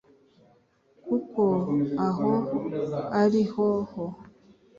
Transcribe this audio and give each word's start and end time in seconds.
kuko 1.05 1.43
aho 2.07 2.31
ari 3.21 3.43
ho 3.51 3.67
ho 3.89 4.05